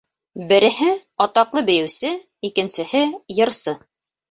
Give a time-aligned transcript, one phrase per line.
[0.51, 0.89] -Береһе-
[1.25, 2.13] атаҡлы бейеүсе,
[2.51, 3.05] икенсеһе-
[3.39, 3.79] йырсы.